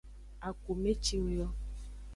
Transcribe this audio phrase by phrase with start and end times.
[0.47, 1.47] Akume cing yo.